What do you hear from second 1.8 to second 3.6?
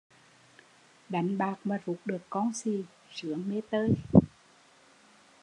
rút được con xì, sướng